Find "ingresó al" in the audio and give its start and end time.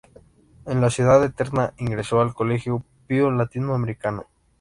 1.77-2.33